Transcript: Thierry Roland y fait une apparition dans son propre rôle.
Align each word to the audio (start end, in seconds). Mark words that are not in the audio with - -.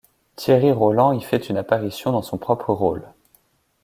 Thierry 0.35 0.71
Roland 0.71 1.13
y 1.13 1.21
fait 1.21 1.47
une 1.49 1.57
apparition 1.57 2.11
dans 2.11 2.23
son 2.23 2.39
propre 2.39 2.73
rôle. 2.73 3.03